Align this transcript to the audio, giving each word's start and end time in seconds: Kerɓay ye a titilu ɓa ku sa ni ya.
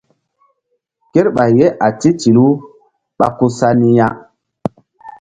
Kerɓay 1.11 1.51
ye 1.59 1.67
a 1.85 1.87
titilu 1.99 2.45
ɓa 3.17 3.27
ku 3.37 3.45
sa 3.57 3.67
ni 3.79 3.89
ya. 3.97 4.07